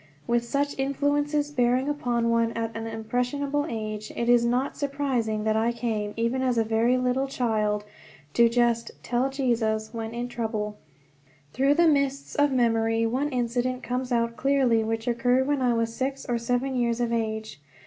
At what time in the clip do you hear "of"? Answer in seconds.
12.33-12.51, 16.99-17.13